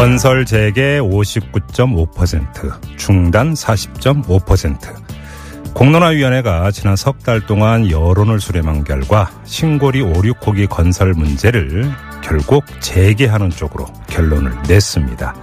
[0.00, 5.74] 건설 재개 59.5%, 중단 40.5%.
[5.74, 13.50] 공론화위원회가 지난 석 달 동안 여론을 수렴한 결과 신고리 5, 6호기 건설 문제를 결국 재개하는
[13.50, 15.34] 쪽으로 결론을 냈습니다.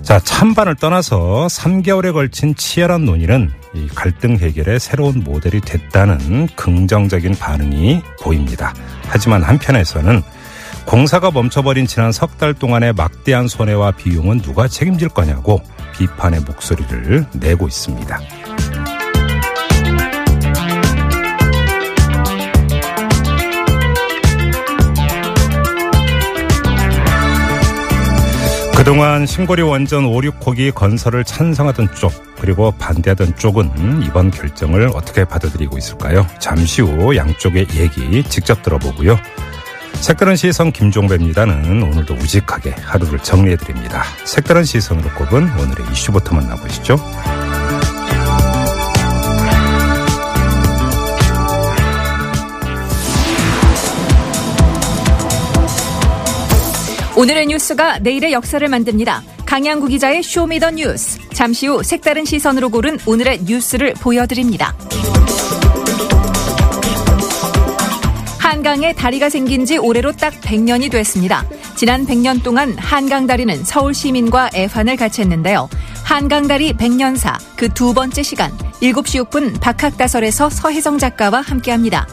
[0.00, 8.00] 자, 찬반을 떠나서 3개월에 걸친 치열한 논의는 이 갈등 해결의 새로운 모델이 됐다는 긍정적인 반응이
[8.22, 8.72] 보입니다.
[9.06, 10.22] 하지만 한편에서는
[10.86, 15.60] 공사가 멈춰버린 지난 석 달 동안의 막대한 손해와 비용은 누가 책임질 거냐고
[15.98, 18.18] 비판의 목소리를 내고 있습니다.
[28.76, 35.76] 그동안 신고리 원전 5, 6호기 건설을 찬성하던 쪽 그리고 반대하던 쪽은 이번 결정을 어떻게 받아들이고
[35.76, 36.26] 있을까요?
[36.38, 39.18] 잠시 후 양쪽의 얘기 직접 들어보고요.
[40.00, 44.02] 색다른 시선 김종배입니다는 오늘도 우직하게 하루를 정리해드립니다.
[44.24, 46.96] 색다른 시선으로 꼽은 오늘의 이슈부터 만나보시죠.
[57.16, 59.22] 오늘의 뉴스가 내일의 역사를 만듭니다.
[59.44, 61.18] 강양구 기자의 Show Me the 뉴스.
[61.34, 64.74] 잠시 후 색다른 시선으로 고른 오늘의 뉴스를 보여드립니다.
[68.50, 71.44] 한강에 다리가 생긴 지 올해로 딱 100년이 됐습니다.
[71.76, 75.68] 지난 100년 동안 한강 다리는 서울 시민과 애환을 같이 했는데요.
[76.02, 78.50] 한강 다리 100년사 그 두 번째 시간
[78.82, 82.08] 7시 6분 박학다설에서 서혜성 작가와 함께합니다.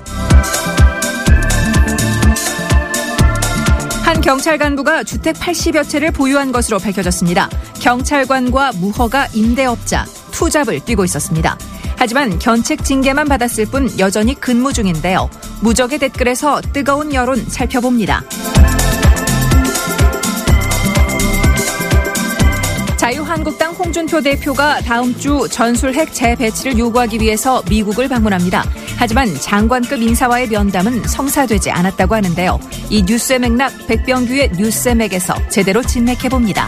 [4.06, 7.50] 한 경찰 간부가 주택 80여 채를 보유한 것으로 밝혀졌습니다.
[7.82, 11.58] 경찰관과 무허가 임대업자, 투잡을 뛰고 있었습니다.
[11.98, 15.30] 하지만 견책 징계만 받았을 뿐 여전히 근무 중인데요.
[15.62, 18.24] 무적의 댓글에서 뜨거운 여론 살펴봅니다.
[22.98, 28.64] 자유한국당 홍준표 대표가 다음 주 전술 핵 재배치를 요구하기 위해서 미국을 방문합니다.
[28.98, 32.60] 하지만 장관급 인사와의 면담은 성사되지 않았다고 하는데요.
[32.90, 36.68] 이 뉴스의 맥락 백병규의 뉴스의 맥에서 제대로 진맥해봅니다.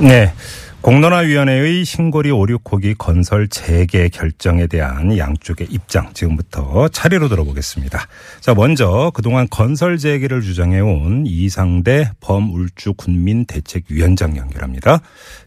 [0.00, 0.32] 네.
[0.80, 7.98] 공론화위원회의 신고리 5, 6호기 건설 재개 결정에 대한 양쪽의 입장 지금부터 차례로 들어보겠습니다.
[8.40, 15.00] 자, 먼저 그동안 건설 재개를 주장해온 이상대 범울주 군민대책위원장 연결합니다.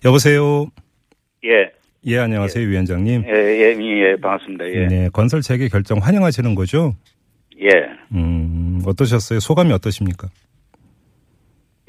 [0.05, 0.67] 여보세요.
[1.45, 1.71] 예.
[2.05, 3.23] 예, 안녕하세요, 위원장님.
[3.25, 4.65] 예, 예, 예, 반갑습니다.
[4.69, 4.87] 예.
[4.87, 6.93] 네, 건설 재개 결정 환영하시는 거죠?
[7.59, 7.69] 예.
[8.11, 9.39] 음, 어떠셨어요?
[9.39, 10.27] 소감이 어떠십니까?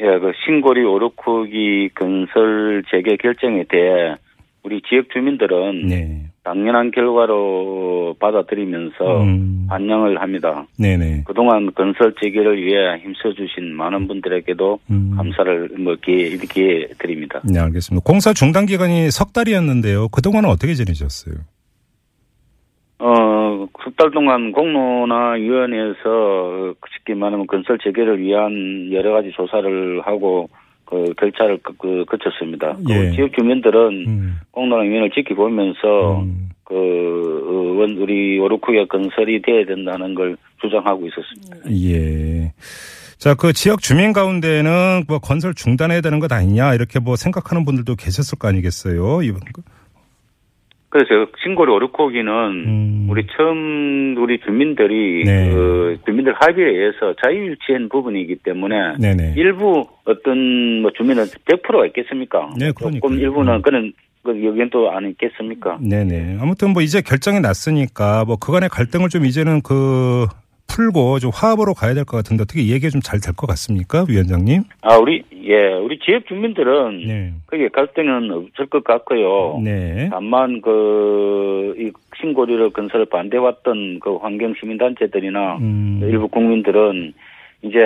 [0.01, 4.17] 예, 그 신고리 오르쿠기 건설 재개 결정에 대해
[4.65, 6.23] 우리 지역 주민들은 네.
[6.43, 9.67] 당연한 결과로 받아들이면서 음.
[9.69, 10.67] 환영을 합니다.
[10.79, 11.25] 네네.
[11.27, 15.15] 그동안 건설 재개를 위해 힘써주신 많은 분들에게도 음.
[15.17, 17.41] 감사를 뭐 기회, 이렇게 드립니다.
[17.45, 18.03] 네, 알겠습니다.
[18.05, 20.09] 공사 중단 기간이 석 달이었는데요.
[20.09, 21.35] 그동안은 어떻게 지내셨어요?
[23.65, 30.49] 어, 석달 동안 공론화 위원회에서 쉽게 말하면 건설 재개를 위한 여러 가지 조사를 하고
[30.85, 32.77] 그 절차를 그, 그 거쳤습니다.
[32.87, 33.11] 그 예.
[33.13, 34.37] 지역 주민들은 음.
[34.51, 36.51] 공론화 위원회를 지켜보면서 음.
[36.65, 41.71] 그 어, 원- 우리 오르쿠가 건설이 돼야 된다는 걸 주장하고 있었습니다.
[41.71, 42.53] 예.
[43.19, 47.97] 자, 그 지역 주민 가운데는 뭐 건설 중단해야 되는 것 아니냐 이렇게 뭐 생각하는 분들도
[47.97, 49.23] 계셨을 거 아니겠어요?
[49.23, 49.41] 이번
[50.95, 53.07] 그- 그래서 신고리 오르코기는 음.
[53.11, 55.51] 우리 처음 우리 주민들이 네.
[55.51, 59.35] 그 주민들 합의에 의해서 자유유치한 부분이기 때문에 네네.
[59.37, 62.51] 일부 어떤 뭐 주민은 100%가 있겠습니까?
[62.57, 63.01] 네, 그러니까요.
[63.01, 63.93] 조금 일부는 그는
[64.23, 65.79] 그 의견도 안 있겠습니까?
[65.81, 66.39] 네네.
[66.41, 70.27] 아무튼 뭐 이제 결정이 났으니까 뭐 그간의 갈등을 좀 이제는 그
[70.69, 74.05] 풀고 좀 화합으로 가야 될 것 같은데 어떻게 이 얘기가 좀 잘 될 것 같습니까,
[74.09, 74.63] 위원장님?
[74.83, 77.33] 아 우리 예 우리 지역 주민들은 네.
[77.47, 79.61] 그게 갈등은 없을 것 같고요.
[79.63, 80.09] 네.
[80.11, 86.01] 다만 그이 신고리를 건설을 반대왔던 그 환경 시민 단체들이나 음.
[86.03, 87.13] 일부 국민들은
[87.63, 87.79] 이제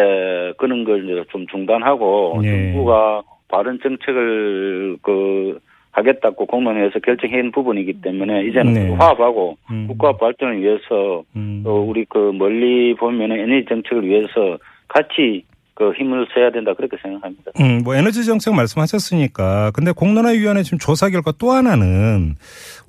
[0.58, 2.72] 그런 걸 좀 중단하고 네.
[2.72, 5.58] 정부가 바른 정책을 그
[5.98, 8.88] 하겠다고 공론회에서 결정한 부분이기 때문에 이제는 네.
[8.88, 9.86] 그 화합하고 음.
[9.88, 11.62] 국가 발전을 위해서 음.
[11.64, 14.58] 또 우리 그 멀리 보면은 에너지 정책을 위해서
[14.88, 17.52] 같이 그 힘을 써야 된다 그렇게 생각합니다.
[17.60, 22.34] 음, 뭐 에너지 정책 말씀하셨으니까 근데 공론화위원회 지금 조사 결과 또 하나는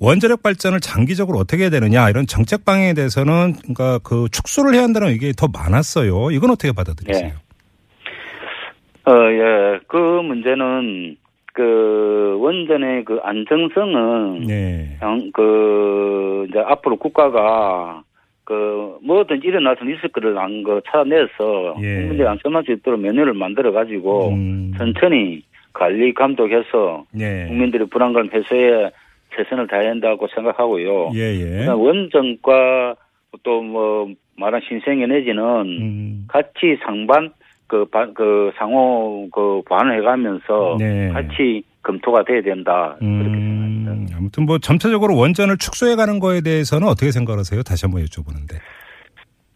[0.00, 5.08] 원자력 발전을 장기적으로 어떻게 해야 되느냐 이런 정책 방향에 대해서는 그러니까 그 축소를 해야 한다는
[5.08, 6.32] 의견이 더 많았어요.
[6.32, 7.28] 이건 어떻게 받아들이세요?
[7.28, 9.10] 예.
[9.10, 9.78] 어, 예.
[9.86, 11.16] 그 문제는
[11.52, 14.96] 그 원전의 그 안정성은 네.
[15.02, 18.02] 양- 그 이제 앞으로 국가가
[18.44, 21.94] 그 뭐든지 일어날 수 있을 거를 안거 찾아내서 예.
[22.00, 24.72] 국민들이 안심할 수 있도록 면허를 만들어 가지고 음.
[24.76, 25.42] 천천히
[25.72, 27.46] 관리 감독해서 네.
[27.46, 28.90] 국민들의 불안감 해소에
[29.36, 31.10] 최선을 다해야 한다고 생각하고요.
[31.14, 31.66] 예, 예.
[31.68, 32.96] 원전과
[33.44, 36.24] 또 뭐 말한 신생에너지는 음.
[36.28, 37.30] 같이 상반
[37.70, 41.08] 그, 바- 그 상호 그 반응해가면서 네.
[41.10, 43.92] 같이 검토가 돼야 된다 그렇게 생각합니다.
[43.92, 47.62] 음, 아무튼 뭐 전체적으로 원전을 축소해 가는 거에 대해서는 어떻게 생각하세요?
[47.62, 48.58] 다시 한번 여쭤보는데.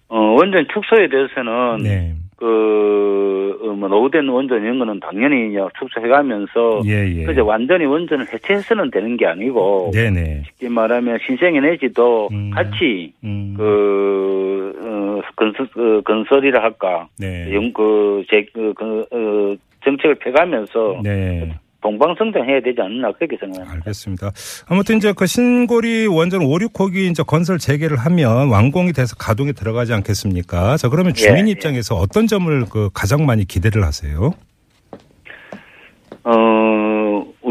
[0.09, 2.15] 어, 원전 축소에 대해서는 네.
[2.45, 7.25] 그, 어, 뭐, 노후된 원전 이런 거는 당연히 축소해가면서 예, 예.
[7.25, 10.43] 그저 완전히 원전을 해체해서는 되는 게 아니고 네네.
[10.45, 12.51] 쉽게 말하면 신생 에너지도 음.
[12.51, 13.55] 같이 음.
[13.57, 17.51] 그 어, 건설 그 건설이라 할까 네.
[17.51, 21.51] 연그제 그, 그, 어, 정책을 펴가면서 네.
[21.85, 23.75] 동방성장해야 되지 않나 그렇게 생각합니다.
[23.75, 24.33] 알겠습니다.
[24.67, 29.93] 아무튼 이제 그 신고리 원전 5, 6호기 이제 건설 재개를 하면 완공이 돼서 가동에 들어가지
[29.93, 30.79] 않겠습니까?
[30.79, 34.33] 자, 그러면 주민 예, 입장에서 어떤 점을 그 가장 많이 기대를 하세요?
[36.25, 36.33] 어,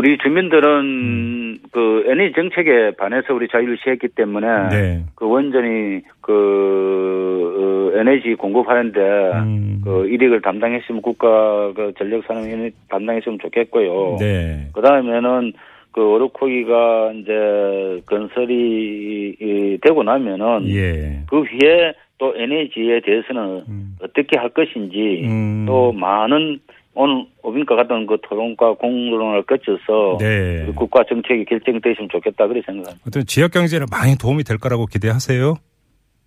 [0.04, 5.04] 우리 주민들은 그 에너지 정책에 반해서 우리 자유를 시했기 때문에 네.
[5.16, 9.82] 그 원전이 그 어, 에너지 공급하는데 음.
[9.82, 14.18] 그 이익을 담당했으면 국가 그 전력 산업 에너지 담당했으면 좋겠고요.
[14.20, 14.68] 네.
[14.74, 15.54] 그 다음에는
[15.94, 21.22] 그 오르코기가 이제 건설이 이, 되고 나면은 예.
[21.30, 23.96] 그 위에 또 에너지에 대해서는 음.
[24.02, 25.64] 어떻게 할 것인지 음.
[25.66, 26.60] 또 많은
[26.96, 30.64] 오늘 오빈과 같은 그 토론과 공론을 거쳐서 네.
[30.66, 33.04] 우리 국가 정책이 결정되시면 좋겠다 그렇게 생각합니다.
[33.08, 35.56] 어떤 지역 경제에 많이 도움이 될 거라고 기대하세요?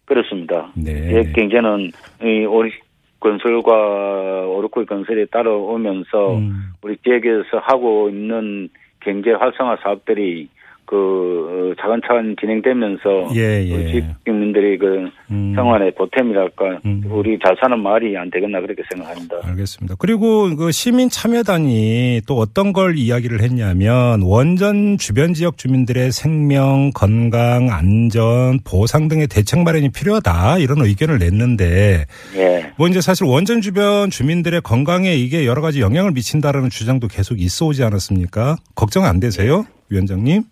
[0.07, 0.73] 그렇습니다.
[0.75, 1.09] 네.
[1.09, 1.91] 지역 경제는
[2.23, 2.73] 이 오리
[3.21, 6.73] 건설과 오르코이 건설이 따라오면서 음.
[6.83, 8.69] 우리 지역에서 하고 있는
[9.01, 10.49] 경제 활성화 사업들이
[10.87, 13.75] 그 어, 차근차근 진행되면서 예, 예.
[13.75, 15.53] 우리 지역 주민들이 그 음.
[15.55, 17.03] 생활의 보탬이랄까 음.
[17.11, 19.37] 우리 잘 사는 마을이 안 되겠나 그렇게 생각합니다.
[19.43, 19.97] 알겠습니다.
[19.99, 27.71] 그리고 그 시민 참여단이 또 어떤 걸 이야기를 했냐면 원전 주변 지역 주민들의 생명, 건강,
[27.71, 32.05] 안전, 보상 등의 대책 마련이 필요하다 이런 의견을 냈는데
[32.37, 32.73] 예.
[32.79, 37.67] 뭐 이제 사실 원전 주변 주민들의 건강에 이게 여러 가지 영향을 미친다라는 주장도 계속 있어
[37.67, 38.57] 오지 않았습니까?
[38.75, 40.45] 걱정 안 되세요, 위원장님?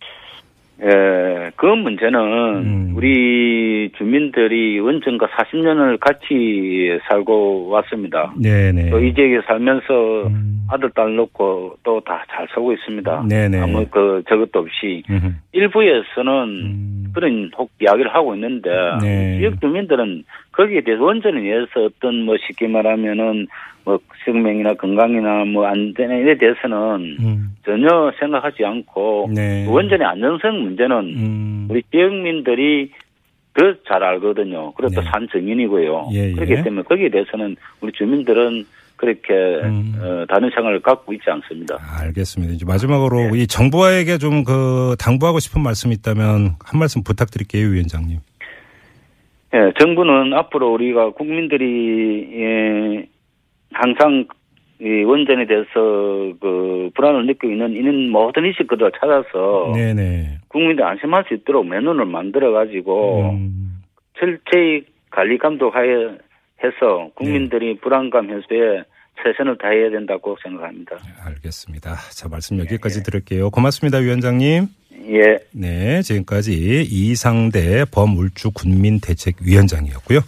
[0.84, 2.92] 예, 그 문제는 음.
[2.94, 8.34] 우리 주민들이 원전과 40년을 같이 살고 왔습니다.
[8.40, 8.90] 네네.
[8.90, 10.66] 또이 지역에 살면서 음.
[10.70, 13.24] 아들, 딸 놓고 또 다 잘 살고 있습니다.
[13.28, 13.60] 네네.
[13.60, 15.32] 아무 그 저것도 없이 음흠.
[15.52, 17.04] 일부에서는 음.
[17.14, 18.70] 그런 혹 이야기를 하고 있는데
[19.00, 19.38] 네.
[19.38, 23.46] 지역 주민들은 거기에 대해서 원전에 의해서 어떤 뭐 쉽게 말하면은
[23.84, 27.56] 뭐 생명이나 건강이나 뭐 안전에 대해서는 음.
[27.64, 29.66] 전혀 생각하지 않고 네.
[29.68, 31.66] 원전의 안전성 문제는 음.
[31.70, 32.90] 우리 지역민들이
[33.54, 34.72] 더잘 알거든요.
[34.72, 35.10] 그리고 또 네.
[35.10, 36.08] 산 증인이고요.
[36.12, 36.32] 예, 예.
[36.32, 38.64] 그렇기 때문에 거기에 대해서는 우리 주민들은
[38.96, 39.94] 그렇게 음.
[40.00, 41.76] 어, 다른 생각을 갖고 있지 않습니다.
[42.00, 42.54] 알겠습니다.
[42.54, 48.18] 이제 마지막으로 이 정부와에게 좀 그 당부하고 싶은 말씀이 있다면 한 말씀 부탁드릴게요, 위원장님.
[49.54, 53.06] 예, 정부는 앞으로 우리가 국민들이 예,
[53.74, 54.26] 항상
[54.80, 55.68] 이 원전에 대해서
[56.40, 60.38] 그 불안을 느끼고 있는 이런 모든 이슈들을 찾아서 네네.
[60.48, 63.82] 국민들 안심할 수 있도록 매너를 만들어 가지고 음,
[64.18, 66.16] 철저히 관리 감독하여
[66.62, 68.82] 해서 국민들이 불안감 해소에
[69.22, 70.98] 최선을 다해야 된다고 생각합니다.
[71.24, 71.94] 알겠습니다.
[72.10, 73.50] 자, 말씀 여기까지 들을게요.
[73.50, 74.66] 고맙습니다, 위원장님.
[75.08, 75.38] 예.
[75.52, 80.20] 네, 지금까지 이상대 범울주 군민대책위원장이었고요.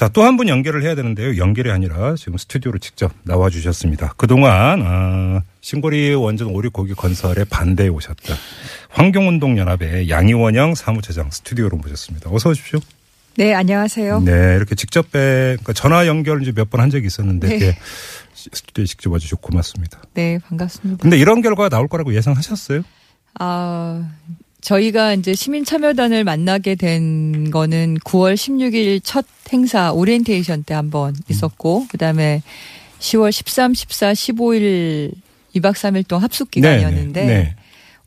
[0.00, 1.36] 자, 또 한 분 연결을 해야 되는데요.
[1.36, 4.14] 연결이 아니라 지금 스튜디오로 직접 나와 주셨습니다.
[4.16, 8.32] 그동안, 아, 신고리 원전 오륙고기 건설에 반대해 오셨다.
[8.88, 12.30] 환경운동연합의 양이원영 사무처장 스튜디오로 모셨습니다.
[12.32, 12.80] 어서 오십시오.
[13.36, 14.20] 네, 안녕하세요.
[14.22, 17.78] 네, 이렇게 직접 뵈, 그러니까 전화 연결 이제 몇번 한 적이 있었는데, 네.
[18.32, 20.00] 스튜디오에 직접 와주셔서 고맙습니다.
[20.14, 21.02] 네, 반갑습니다.
[21.02, 22.80] 근데 이런 결과가 나올 거라고 예상하셨어요?
[23.38, 24.08] 아,
[24.60, 31.86] 저희가 이제 시민 참여단을 만나게 된 거는 9월 16일 첫 행사 오리엔테이션 때 한번 있었고,
[31.88, 32.42] 그 다음에
[32.98, 35.12] 10월 13, 14, 15일
[35.56, 37.56] 2박 3일 동안 합숙 기간이었는데, 네, 네.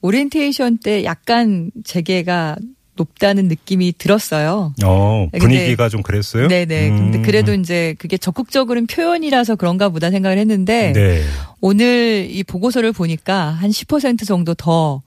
[0.01, 2.57] 오리엔테이션 때 약간 재개가
[2.95, 4.73] 높다는 느낌이 들었어요.
[4.83, 6.47] 어, 분위기가 좀 그랬어요?
[6.47, 6.89] 네네.
[6.89, 6.97] 음.
[6.97, 11.23] 근데 그래도 이제 그게 적극적으로는 표현이라서 그런가 보다 생각을 했는데 네.
[11.59, 15.01] 오늘 이 보고서를 보니까 한 10% 정도 더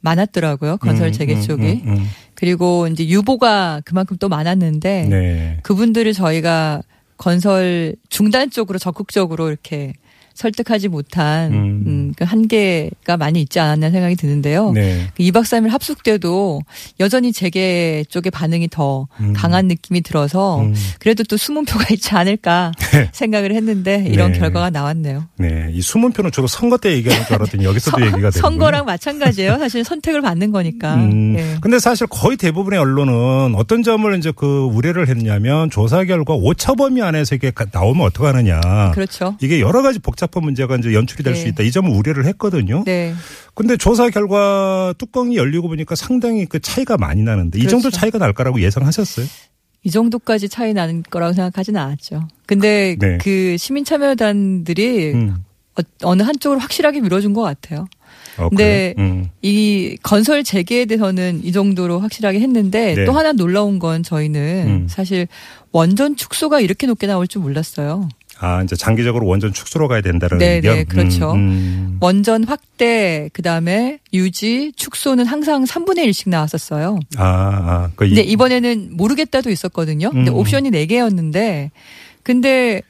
[0.00, 0.76] 많았더라고요.
[0.78, 1.82] 건설 음, 재개 음, 쪽이.
[1.84, 2.06] 음, 음.
[2.34, 5.58] 그리고 이제 유보가 그만큼 또 많았는데 네.
[5.62, 6.82] 그분들을 저희가
[7.16, 9.94] 건설 중단 쪽으로 적극적으로 이렇게
[10.42, 11.82] 설득하지 못한 음.
[11.86, 14.70] 음, 그 한계가 많이 있지 않았나 생각이 드는데요.
[14.70, 15.08] 네.
[15.16, 16.60] 그 2박 3일 합숙 때도
[17.00, 19.32] 여전히 재계 쪽의 반응이 더 음.
[19.32, 20.74] 강한 느낌이 들어서 음.
[21.00, 22.70] 그래도 또 숨은 표가 있지 않을까
[23.12, 24.38] 생각을 했는데 이런 네.
[24.38, 25.24] 결과가 나왔네요.
[25.38, 25.70] 네.
[25.72, 28.40] 이 숨은 표는 주로 선거 때 얘기하는 줄 알았더니 여기서도 얘기가 되고.
[28.40, 29.58] 선거랑 마찬가지예요.
[29.58, 30.94] 사실 선택을 받는 거니까.
[30.94, 31.56] 음, 예.
[31.60, 37.02] 근데 사실 거의 대부분의 언론은 어떤 점을 이제 그 우려를 했냐면 조사 결과 오차 범위
[37.02, 38.92] 안에서 이게 가- 나오면 어떡하느냐.
[38.94, 39.36] 그렇죠.
[39.40, 41.50] 이게 여러 가지 복잡 한 문제가 이제 연출이 될수 네.
[41.50, 41.62] 있다.
[41.62, 42.84] 이 점을 우려를 했거든요.
[42.84, 43.14] 네.
[43.54, 47.96] 근데 조사 결과 뚜껑이 열리고 보니까 상당히 그 차이가 많이 나는데 이 정도 그렇죠.
[47.98, 49.26] 차이가 날 거라고 예상하셨어요?
[49.84, 52.28] 이 정도까지 차이 나는 거라고 생각하지는 않았죠.
[52.46, 53.18] 근데 네.
[53.20, 55.36] 그 시민 참여단들이 음.
[56.02, 57.86] 어, 느 한쪽으로 확실하게 밀어준 것 같아요.
[58.36, 58.94] 어, 근데?
[58.98, 59.28] 음.
[59.42, 63.04] 이 건설 재개에 대해서는 이 정도로 확실하게 했는데 네.
[63.04, 64.86] 또 하나 놀라운 건 저희는 음.
[64.88, 65.28] 사실
[65.72, 68.08] 원전 축소가 이렇게 높게 나올 줄 몰랐어요.
[68.40, 70.74] 아, 이제 장기적으로 원전 축소로 가야 된다는 네, 의견.
[70.76, 71.32] 네, 그렇죠.
[71.32, 71.96] 음, 음.
[72.00, 77.00] 원전 확대, 그 다음에 유지, 축소는 항상 3분의 1씩 나왔었어요.
[77.16, 77.90] 아, 아.
[77.96, 80.10] 그 이- 근데 이 번에는 모르겠다도 있었거든요.
[80.10, 80.36] 근데 음.
[80.36, 81.70] 옵션이 4 개였는데,
[82.22, 82.82] 근데,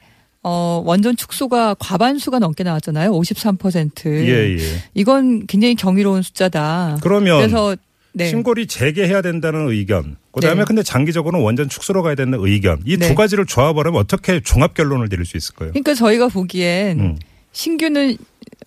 [0.43, 3.11] 어, 원전 축소가 과반수가 넘게 나왔잖아요.
[3.11, 4.05] 53%.
[4.27, 4.83] 예, 예.
[4.93, 6.97] 이건 굉장히 경이로운 숫자다.
[7.01, 7.75] 그러면 그래서,
[8.19, 8.29] 네.
[8.29, 10.17] 신고리 재개해야 된다는 의견.
[10.33, 10.65] 그다음에 네.
[10.65, 12.81] 근데 장기적으로는 원전 축소로 가야 되는 의견.
[12.85, 13.15] 이두 네.
[13.15, 15.69] 가지를 조합하면 어떻게 종합 결론을 내릴 수 있을까요?
[15.69, 17.17] 그러니까 저희가 보기엔 음.
[17.51, 18.17] 신규는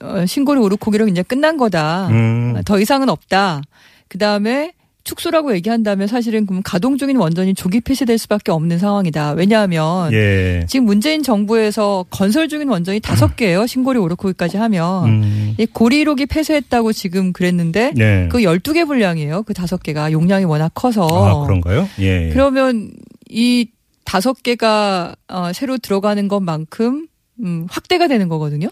[0.01, 2.09] 어, 신고리 오르코기로 이제 끝난 거다.
[2.09, 2.61] 음.
[2.65, 3.63] 더 이상은 없다.
[4.09, 4.73] 그 다음에
[5.05, 9.33] 축소라고 얘기한다면 사실은 그럼 가동 중인 원전이 조기 폐쇄될 수밖에 없는 상황이다.
[9.33, 10.65] 왜냐하면 예.
[10.69, 13.67] 지금 문재인 정부에서 건설 중인 원전이 다섯 개예요.
[13.67, 15.55] 신고리 오르코기까지 하면 음.
[15.59, 18.29] 이 고리 1호기 폐쇄했다고 지금 그랬는데 네.
[18.31, 19.43] 그 12개 분량이에요.
[19.43, 21.89] 그 다섯 개가 용량이 워낙 커서 아, 그런가요?
[21.99, 22.31] 예.
[22.33, 22.91] 그러면
[23.29, 23.69] 이
[24.05, 27.07] 다섯 개가 어, 새로 들어가는 것만큼
[27.43, 28.69] 음, 확대가 되는 거거든요.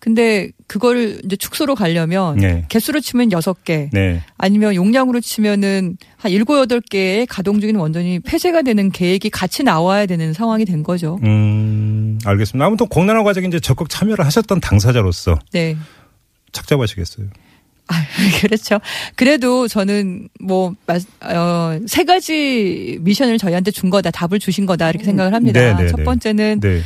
[0.00, 2.64] 근데 그거를 이제 축소로 가려면 네.
[2.68, 4.22] 개수로 치면 여섯 개 네.
[4.36, 10.06] 아니면 용량으로 치면은 한 일곱 여덟 개의 가동 중인 원전이 폐쇄가 되는 계획이 같이 나와야
[10.06, 11.18] 되는 상황이 된 거죠.
[11.24, 12.64] 음, 알겠습니다.
[12.64, 15.76] 아무튼 공론화 과정에 이제 적극 참여를 하셨던 당사자로서 네.
[16.52, 17.26] 착잡하시겠어요.
[17.88, 17.94] 아,
[18.42, 18.80] 그렇죠.
[19.16, 25.04] 그래도 저는 뭐, 마- 어, 세 가지 미션을 저희한테 준 거다, 답을 주신 거다, 이렇게
[25.04, 25.58] 생각을 합니다.
[25.60, 26.04] 네, 네, 첫 네.
[26.04, 26.82] 번째는 네.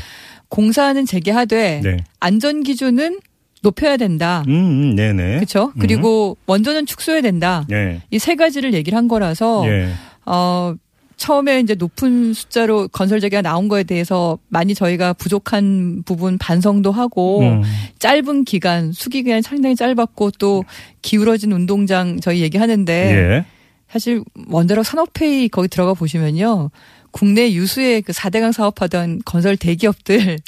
[0.53, 1.97] 공사는 재개하되 네.
[2.21, 3.21] 안전 기준은
[3.63, 4.45] 높여야 된다.
[4.49, 5.37] 음, 음, 네네.
[5.37, 5.73] 그렇죠.
[5.79, 7.67] 그리고 원전은 축소해야 된다.
[7.71, 8.03] 예.
[8.11, 9.89] 이세 가지를 얘기를 한 거라서 예.
[10.27, 10.75] 어
[11.17, 17.41] 처음에 이제 높은 숫자로 건설 재개가 나온 거에 대해서 많이 저희가 부족한 부분 반성도 하고
[17.41, 17.63] 음.
[17.99, 20.65] 짧은 기간 수기 기간이 상당히 짧았고 또
[21.01, 23.45] 기울어진 운동장 저희 얘기하는데 예.
[23.89, 26.71] 사실 원자력 산업회의 거기 들어가 보시면요.
[27.12, 30.38] 국내 유수의 그 4대강 사업하던 건설 대기업들,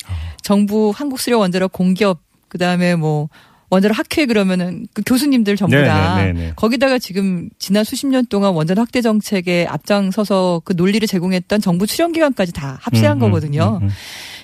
[0.42, 3.28] 정부 한국 수력 원자력 공기업, 그 다음에 뭐,
[3.70, 6.52] 원자력 학회 그러면은 그 교수님들 전부 네, 다 네, 네, 네.
[6.54, 12.52] 거기다가 지금 지난 수십 년 동안 원자력 확대 정책에 앞장서서 그 논리를 제공했던 정부 출연기관까지
[12.52, 13.78] 다 합세한 음, 음, 거거든요.
[13.82, 13.90] 음, 음.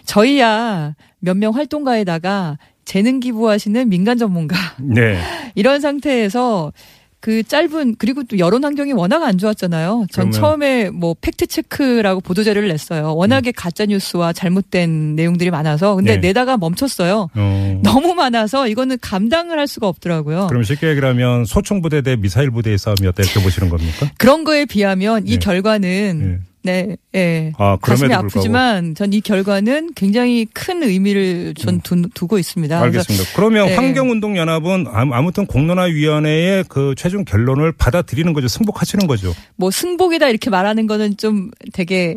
[0.05, 5.17] 저희야 몇 명 활동가에다가 재능 기부하시는 민간 전문가 네.
[5.55, 6.73] 이런 상태에서
[7.21, 10.07] 그 짧은 그리고 또 여론 환경이 워낙 안 좋았잖아요.
[10.11, 13.15] 전 그러면- 처음에 뭐 팩트 체크라고 보도 자료를 냈어요.
[13.15, 16.29] 워낙에 가짜 뉴스와 잘못된 내용들이 많아서 근데 네.
[16.29, 17.29] 내다가 멈췄어요.
[17.35, 17.81] 어.
[17.85, 20.47] 너무 많아서 이거는 감당을 할 수가 없더라고요.
[20.47, 24.11] 그럼 쉽게 얘기를 하면 소총 부대 대 미사일 부대의 싸움이었다 이렇게 보시는 겁니까?
[24.17, 25.39] 그런 거에 비하면 이 네.
[25.39, 27.53] 결과는 네, 예.
[27.57, 32.81] 아, 가슴이 아프지만 전 이 결과는 굉장히 큰 의미를 전 두, 두고 있습니다.
[32.81, 33.25] 알겠습니다.
[33.35, 33.75] 그러면 네.
[33.77, 38.47] 환경운동연합은 아무- 아무튼 공론화위원회의 그 최종 결론을 받아들이는 거죠.
[38.49, 39.35] 승복하시는 거죠.
[39.57, 42.17] 뭐 승복이다 이렇게 말하는 거는 좀 되게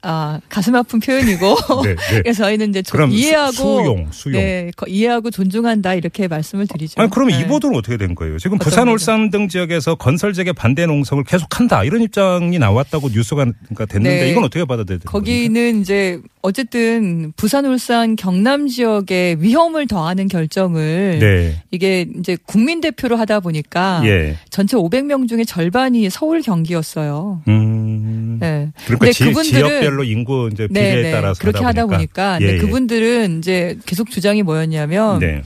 [0.00, 2.22] 아 가슴 아픈 표현이고 네, 네.
[2.22, 4.40] 그래서 저희는 이제 좀 그럼 수- 이해하고 수용, 수용.
[4.40, 7.00] 네 거- 이해하고 존중한다 이렇게 말씀을 드리죠.
[7.00, 7.44] 아니 그러면 네.
[7.44, 8.38] 이 보도는 어떻게 된 거예요?
[8.38, 8.92] 지금 부산, 거죠?
[8.94, 13.46] 울산 등 지역에서 건설 재개 반대 농성을 계속한다 이런 입장이 나왔다고 뉴스가
[13.88, 14.30] 됐는데 네.
[14.30, 15.10] 이건 어떻게 받아들여야 됩니까?
[15.10, 21.62] 거기는 이제 어쨌든 부산, 울산, 경남 지역에 위험을 더하는 결정을 네.
[21.70, 24.36] 이게 이제 국민 대표로 하다 보니까 예.
[24.50, 27.42] 전체 500명 중에 절반이 서울 경기였어요.
[27.48, 28.38] 음.
[28.40, 28.57] 네.
[28.86, 31.12] 그러니까 지, 지역별로 인구 이제 비례에 네, 네.
[31.12, 32.58] 따라서 그렇게 하다 보니까, 예, 근데 예.
[32.58, 35.42] 그분들은 이제 계속 주장이 뭐였냐면 네.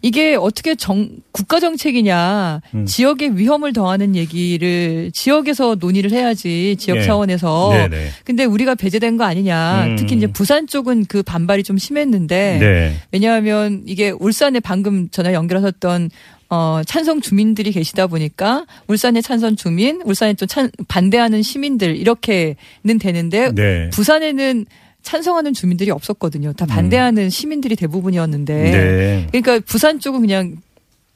[0.00, 2.86] 이게 어떻게 정, 국가 정책이냐, 음.
[2.86, 7.02] 지역에 위험을 더하는 얘기를 지역에서 논의를 해야지, 지역 예.
[7.02, 7.70] 차원에서.
[7.72, 8.10] 네네.
[8.24, 9.86] 근데 우리가 배제된 거 아니냐.
[9.86, 9.96] 음.
[9.96, 12.58] 특히 이제 부산 쪽은 그 반발이 좀 심했는데.
[12.60, 12.96] 네.
[13.10, 16.10] 왜냐하면 이게 울산에 방금 전화 연결하셨던
[16.50, 23.52] 어, 찬성 주민들이 계시다 보니까 울산의 찬성 주민, 울산에 또 찬, 반대하는 시민들 이렇게는 되는데
[23.54, 23.90] 네.
[23.90, 24.64] 부산에는
[25.02, 26.52] 찬성하는 주민들이 없었거든요.
[26.52, 28.54] 다 반대하는 시민들이 대부분이었는데.
[28.54, 28.72] 음.
[28.72, 29.26] 네.
[29.30, 30.56] 그러니까 부산 쪽은 그냥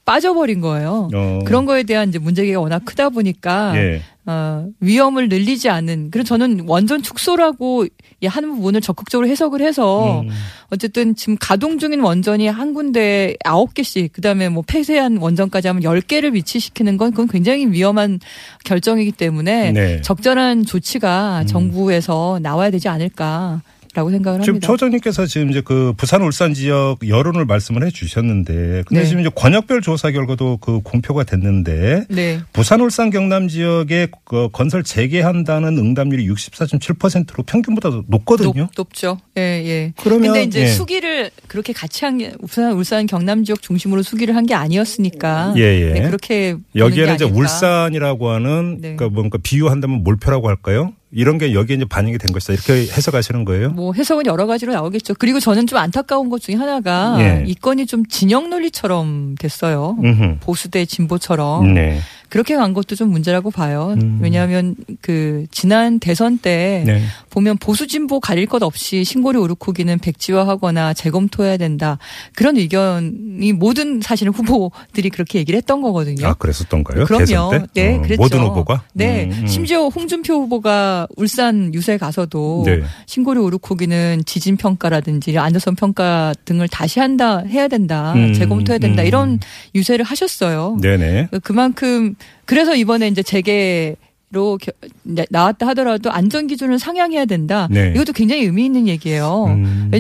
[0.04, 1.08] 빠져버린 거예요.
[1.14, 1.38] 어.
[1.44, 4.02] 그런 거에 대한 이제 문제가 워낙 크다 보니까 예.
[4.24, 7.86] 어, 위험을 늘리지 않은 그래서 저는 원전 축소라고
[8.20, 10.28] 이한 부분을 적극적으로 해석을 해서 음.
[10.70, 16.00] 어쨌든 지금 가동 중인 원전이 한 군데 아홉 개씩 그다음에 뭐 폐쇄한 원전까지 하면 열
[16.00, 18.20] 개를 위치시키는 건 그건 굉장히 위험한
[18.64, 19.96] 결정이기 때문에 네.
[19.96, 20.02] 음.
[20.02, 23.62] 적절한 조치가 정부에서 나와야 되지 않을까
[23.94, 24.66] 라고 생각을 지금 합니다.
[24.66, 29.04] 초정님께서 지금 이제 그 부산 울산 지역 여론을 말씀을 해 주셨는데 근데 네.
[29.06, 32.40] 지금 이제 권역별 조사 결과도 그 공표가 됐는데 네.
[32.52, 38.68] 부산 울산 경남 지역에 그 건설 재개한다는 응답률이 64.7%로 평균보다 높거든요.
[38.76, 39.92] 높, 죠 예, 예.
[40.00, 40.66] 그러면 근데 이제 예.
[40.68, 45.92] 수기를 그렇게 같이 한게 울산 울산 경남 지역 중심으로 수기를 한 게 아니었으니까 예, 예.
[45.92, 47.24] 네, 그렇게 여기에는 게 이제.
[47.24, 48.96] 울산이라고 하는 네.
[48.96, 50.92] 그러니까 뭔가 비유한다면 몰표라고 할까요?
[51.14, 52.54] 이런 게 여기에 이제 반영이 된 것이다.
[52.54, 53.70] 이렇게 해석하시는 거예요?
[53.70, 55.14] 뭐 해석은 여러 가지로 나오겠죠.
[55.18, 57.44] 그리고 저는 좀 안타까운 것 중에 하나가 예.
[57.46, 59.96] 이 건이 좀 진영 논리처럼 됐어요.
[60.02, 60.36] 음흠.
[60.40, 62.00] 보수 대 진보처럼 네.
[62.30, 63.94] 그렇게 간 것도 좀 문제라고 봐요.
[64.00, 64.18] 음.
[64.22, 67.02] 왜냐하면 그 지난 대선 때 네.
[67.32, 71.98] 보면 보수 진보 가릴 것 없이 신고리 오르코기는 백지화하거나 재검토해야 된다
[72.34, 76.26] 그런 의견이 모든 사실은 후보들이 그렇게 얘기를 했던 거거든요.
[76.26, 77.06] 아, 그랬었던가요?
[77.06, 77.66] 그럼요.
[77.72, 78.22] 네, 어, 그랬죠.
[78.22, 78.84] 모든 후보가?
[78.92, 79.46] 네, 음, 음.
[79.46, 82.82] 심지어 홍준표 후보가 울산 유세 가서도 네.
[83.06, 89.06] 신고리 오르코기는 지진 평가라든지 안전성 평가 등을 다시 한다 해야 된다 음, 재검토해야 된다 음.
[89.06, 89.40] 이런
[89.74, 90.76] 유세를 하셨어요.
[90.82, 91.28] 네네.
[91.42, 93.96] 그만큼 그래서 이번에 이제 재개
[94.32, 94.58] 로
[95.02, 97.68] 나- 나왔다 하더라도 안전 기준을 상향해야 된다.
[97.70, 97.92] 네.
[97.94, 99.44] 이것도 굉장히 의미 있는 얘기예요.
[99.48, 99.90] 음.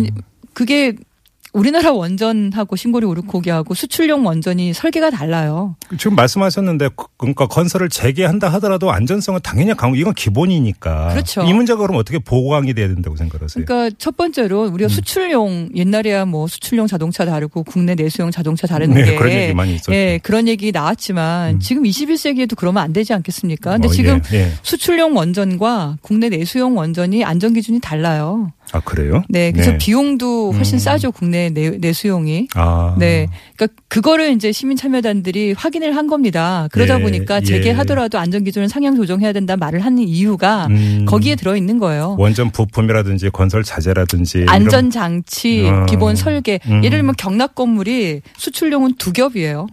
[0.54, 0.94] 그게
[1.52, 5.76] 우리나라 원전하고 신고리 오르코기하고 수출용 원전이 설계가 달라요.
[5.98, 11.08] 지금 말씀하셨는데 그- 그러니까 건설을 재개한다 하더라도 안전성은 당연히 강화 이건 기본이니까.
[11.10, 11.42] 그렇죠.
[11.42, 13.66] 이 문제가 그럼 어떻게 보강이 돼야 된다고 생각하세요?
[13.66, 14.88] 그러니까 첫 번째로 우리가 음.
[14.88, 19.74] 수출용 옛날에야 뭐 수출용 자동차 다르고 국내 내수용 자동차 다르는 네, 게 그런 얘기 많이
[19.74, 19.92] 있었죠.
[19.92, 21.60] 예, 그런 얘기 나왔지만 음.
[21.60, 23.72] 지금 21세기에도 그러면 안 되지 않겠습니까?
[23.72, 24.52] 근데 어, 지금 예, 예.
[24.62, 28.52] 수출용 원전과 국내 내수용 원전이 안전 기준이 달라요.
[28.72, 29.22] 아 그래요?
[29.28, 29.78] 네, 그래서 네.
[29.78, 30.78] 비용도 훨씬 음.
[30.78, 32.48] 싸죠 국내 내, 내 수용이.
[32.54, 32.96] 아.
[32.98, 36.68] 네, 그러니까 그거를 이제 시민 참여단들이 확인을 한 겁니다.
[36.72, 37.44] 그러다 예, 보니까 예.
[37.44, 41.04] 재개하더라도 안전 기준을 상향 조정해야 된다 말을 하는 이유가 음.
[41.06, 42.16] 거기에 들어 있는 거예요.
[42.18, 45.86] 원전 부품이라든지 건설 자재라든지 안전 장치, 어.
[45.86, 46.58] 기본 설계.
[46.66, 46.82] 음.
[46.82, 49.66] 예를 들면 경락 건물이 수출용은 두 겹이에요.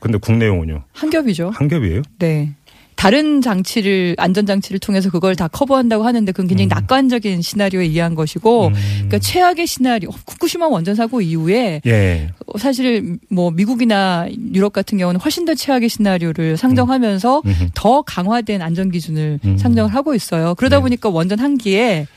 [0.00, 1.50] 근데 국내용은요 한 겹이죠.
[1.54, 2.02] 한 ገብ이에요?
[2.18, 2.52] 네.
[2.98, 6.70] 다른 장치를 안전 장치를 통해서 그걸 다 커버한다고 하는데 그건 굉장히 음.
[6.70, 8.74] 낙관적인 시나리오에 의한 것이고 음.
[8.74, 12.30] 그러니까 최악의 시나리오 후쿠시마 원전 사고 이후에 예.
[12.58, 17.66] 사실 뭐 미국이나 유럽 같은 경우는 훨씬 더 최악의 시나리오를 상정하면서 음흠.
[17.74, 19.56] 더 강화된 안전 기준을 음.
[19.56, 20.56] 상정을 하고 있어요.
[20.56, 20.82] 그러다 네.
[20.82, 22.08] 보니까 원전 한 기에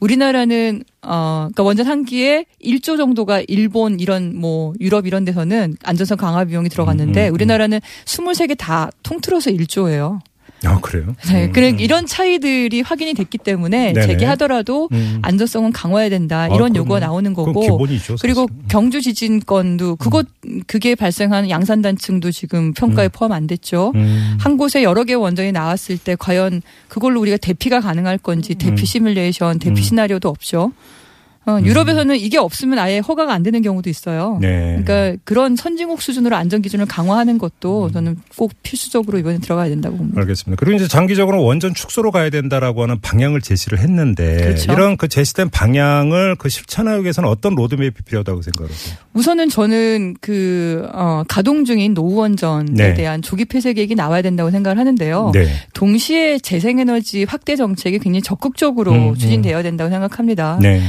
[0.00, 6.16] 우리나라는 어 그러니까 원전 한 기에 1조 정도가 일본 이런 뭐 유럽 이런 데서는 안전성
[6.16, 7.34] 강화 비용이 들어갔는데 음, 음.
[7.34, 10.20] 우리나라는 23개 다 통틀어서 1조예요.
[10.66, 11.14] 아 그래요?
[11.28, 11.46] 네.
[11.46, 11.80] 음, 그래 음.
[11.80, 14.06] 이런 차이들이 확인이 됐기 때문에 네네.
[14.06, 15.18] 재개하더라도 음.
[15.22, 16.42] 안전성은 강화해야 된다.
[16.42, 16.76] 아, 이런 그럼요.
[16.78, 18.16] 요구가 나오는 거고 기본이죠.
[18.20, 18.64] 그리고 사실.
[18.68, 20.26] 경주 지진 건도 그것
[20.66, 23.92] 그게 발생한 양산 단층도 지금 평가에 포함 안 됐죠.
[23.94, 24.36] 음.
[24.40, 28.84] 한 곳에 여러 개 원전이 나왔을 때 과연 그걸로 우리가 대피가 가능할 건지 대피 음.
[28.84, 29.82] 시뮬레이션, 대피 음.
[29.82, 30.72] 시나리오도 없죠.
[31.46, 34.38] 어, 유럽에서는 이게 없으면 아예 허가가 안 되는 경우도 있어요.
[34.40, 34.80] 네.
[34.82, 37.38] 그러니까 그런 선진국 수준으로 안전 기준을 강화하는 음.
[37.38, 40.20] 것도 저는 꼭 필수적으로 이번에 들어가야 된다고 봅니다.
[40.20, 40.58] 알겠습니다.
[40.58, 44.72] 그리고 이제 장기적으로 원전 축소로 가야 된다라고 하는 방향을 제시를 했는데 그렇죠.
[44.72, 48.96] 이런 그 제시된 방향을 그 실천하기 위해서는 어떤 로드맵이 필요하다고 생각하세요?
[49.12, 52.94] 우선은 저는 그 어, 가동 중인 노후 원전에 네.
[52.94, 55.30] 대한 조기 폐쇄 계획이 나와야 된다고 생각을 하는데요.
[55.34, 55.48] 네.
[55.74, 59.14] 동시에 재생에너지 확대 정책이 굉장히 적극적으로 음, 음.
[59.14, 60.58] 추진되어야 된다고 생각합니다.
[60.60, 60.80] 네.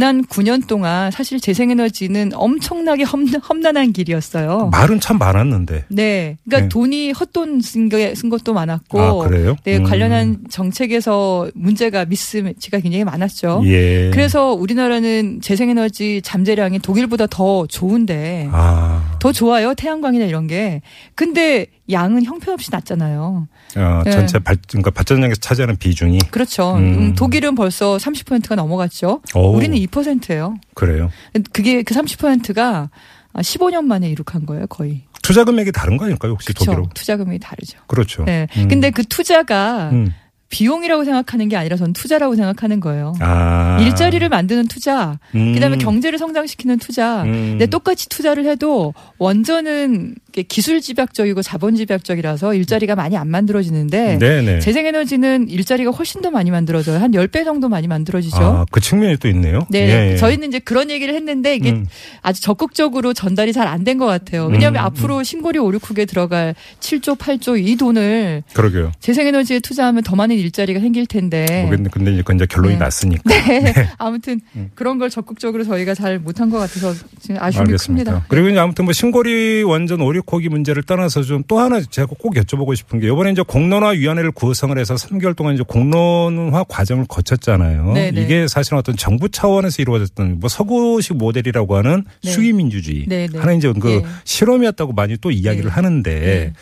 [0.00, 4.70] 지난 9년 동안 사실 재생에너지는 엄청나게 험난, 험난 한 길이었어요.
[4.72, 5.84] 말은 참 많았는데.
[5.88, 6.38] 네.
[6.46, 6.68] 그러니까 네.
[6.70, 8.98] 돈이 헛돈 쓴, 게, 쓴 것도 많았고.
[8.98, 9.56] 아, 그래요?
[9.64, 9.76] 네.
[9.76, 9.84] 음.
[9.84, 13.60] 관련한 정책에서 문제가 미스매치가 굉장히 많았죠.
[13.66, 14.10] 예.
[14.10, 19.74] 그래서 우리나라는 재생에너지 잠재량이 독일보다 더 좋은데 아, 더 좋아요.
[19.74, 20.82] 태양광이나 이런 게.
[21.14, 23.46] 근데 양은 형편없이 낮잖아요.
[23.76, 24.10] 어, 네.
[24.10, 26.74] 전체 발, 그러니까 발전량에서 차지하는 비중이 그렇죠.
[26.74, 26.98] 음.
[26.98, 29.20] 음, 독일은 벌써 30%가 넘어갔죠.
[29.34, 29.56] 어우.
[29.56, 30.56] 우리는 2%예요.
[30.74, 31.10] 그래요.
[31.52, 32.90] 그게 그 30%가
[33.34, 35.02] 15년 만에 이룩한 거예요, 거의.
[35.22, 36.32] 투자 금액이 다른 거 아닐까요?
[36.32, 36.52] 혹시?
[36.52, 36.88] 그렇죠.
[36.94, 37.78] 투자 금액이 다르죠.
[37.86, 38.24] 그렇죠.
[38.24, 38.48] 네.
[38.56, 38.68] 음.
[38.68, 40.12] 근데 그 투자가 음.
[40.50, 43.14] 비용이라고 생각하는 게 아니라 저는 투자라고 생각하는 거예요.
[43.20, 43.78] 아.
[43.80, 45.54] 일자리를 만드는 투자, 음.
[45.54, 47.22] 그다음에 경제를 성장시키는 투자.
[47.22, 47.50] 음.
[47.52, 50.16] 근데 똑같이 투자를 해도 원전은
[50.48, 54.60] 기술 집약적이고 자본 집약적이라서 일자리가 많이 안 만들어지는데 네네.
[54.60, 56.98] 재생에너지는 일자리가 훨씬 더 많이 만들어져요.
[57.00, 58.36] 한 10배 정도 많이 만들어지죠.
[58.36, 59.66] 아, 그 측면이 또 있네요.
[59.70, 60.16] 네, 예, 예.
[60.16, 61.86] 저희는 이제 그런 얘기를 했는데 이게 음.
[62.22, 64.46] 아주 적극적으로 전달이 잘 안 된 것 같아요.
[64.46, 68.92] 왜냐하면 음, 앞으로 신고리 오류쿡에 들어갈 7조, 8조 이 돈을 그러게요.
[69.00, 71.44] 재생에너지에 투자하면 더 많은 일자리가 생길 텐데.
[71.64, 72.78] 모르겠는데 근데 이제, 이제 결론이 네.
[72.78, 73.22] 났으니까.
[73.24, 73.74] 네.
[73.98, 74.70] 아무튼 음.
[74.74, 78.24] 그런 걸 적극적으로 저희가 잘 못한 것 같아서 지금 아쉬움이 큽니다.
[78.28, 82.76] 그리고 이제 아무튼 뭐 신고리 원전 오류코기 문제를 떠나서 좀 또 하나 제가 꼭 여쭤보고
[82.76, 87.92] 싶은 게 이번에 이제 공론화 위원회를 구성을 해서 3개월 동안 이제 공론화 과정을 거쳤잖아요.
[87.92, 88.22] 네네.
[88.22, 92.30] 이게 사실은 어떤 정부 차원에서 이루어졌던 뭐 서구식 모델이라고 하는 네.
[92.30, 93.36] 수위 민주주의 네네.
[93.36, 94.02] 하는 이제 그 예.
[94.22, 95.74] 실험이었다고 많이 또 이야기를 네.
[95.74, 96.52] 하는데 네.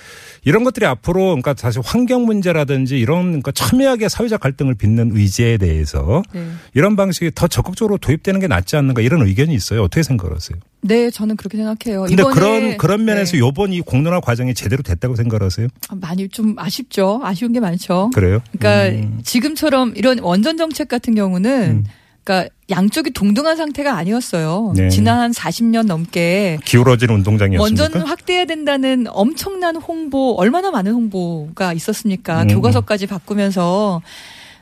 [0.44, 6.22] 이런 것들이 앞으로 그러니까 사실 환경 문제라든지 이런 그러니까 첨예하게 사회적 갈등을 빚는 의제에 대해서
[6.32, 6.42] 네.
[6.72, 9.82] 이런 방식이 더 적극적으로 도입되는 게 낫지 않는가 이런 의견이 있어요.
[9.82, 10.58] 어떻게 생각하세요?
[10.80, 12.04] 네, 저는 그렇게 생각해요.
[12.04, 13.40] 근데 그런 그런 면에서 네.
[13.40, 15.68] 요번 이 공론화 과정이 제대로 됐다고 생각하세요?
[15.96, 17.20] 많이 좀 아쉽죠.
[17.22, 18.10] 아쉬운 게 많죠.
[18.14, 18.40] 그래요?
[18.58, 19.20] 그러니까 음.
[19.22, 21.84] 지금처럼 이런 원전 정책 같은 경우는 음.
[22.28, 24.74] 그러니까 양쪽이 동등한 상태가 아니었어요.
[24.76, 24.90] 네.
[24.90, 27.82] 지난 한 40년 넘게 기울어진 운동장이었습니까?
[27.82, 32.42] 원전을 확대해야 된다는 엄청난 홍보, 얼마나 많은 홍보가 있었습니까?
[32.42, 32.48] 음.
[32.48, 34.02] 교과서까지 바꾸면서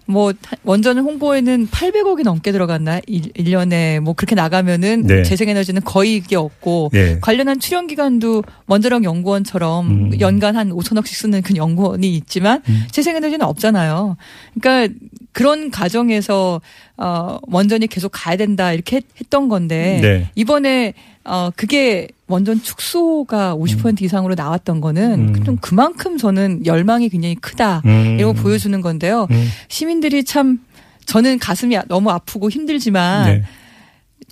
[0.08, 3.00] 뭐 원전 홍보에는 800억이 넘게 들어갔나?
[3.08, 5.24] 1, 년에 뭐 그렇게 나가면은 네.
[5.24, 7.18] 재생에너지는 거의 이게 없고 네.
[7.20, 10.20] 관련한 출연 기관도 원자력 연구원처럼 음.
[10.20, 12.84] 연간 한 5천억씩 쓰는 그 연구원이 있지만 음.
[12.92, 14.16] 재생에너지는 없잖아요.
[14.60, 14.94] 그러니까
[15.36, 16.62] 그런 과정에서
[16.96, 20.30] 어 원전이 계속 가야 된다 이렇게 했- 했던 건데 네.
[20.34, 20.94] 이번에
[21.24, 25.44] 어 그게 원전 축소가 50% 이상으로 나왔던 거는 음.
[25.44, 28.16] 좀 그만큼 저는 열망이 굉장히 크다 음.
[28.18, 29.26] 이런 거 보여주는 건데요.
[29.30, 29.48] 음.
[29.68, 30.58] 시민들이 참
[31.04, 33.42] 저는 가슴이 너무 아프고 힘들지만 네.